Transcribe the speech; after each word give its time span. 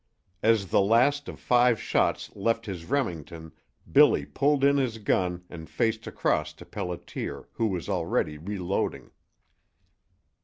As 0.41 0.69
the 0.69 0.81
last 0.81 1.29
of 1.29 1.39
five 1.39 1.79
shots 1.79 2.35
left 2.35 2.65
his 2.65 2.85
Remington 2.85 3.51
Billy 3.91 4.25
pulled 4.25 4.63
in 4.63 4.77
his 4.77 4.97
gun 4.97 5.43
and 5.47 5.69
faced 5.69 6.07
across 6.07 6.53
to 6.53 6.65
Pelliter, 6.65 7.45
who 7.51 7.67
was 7.67 7.87
already 7.87 8.39
reloading. 8.39 9.11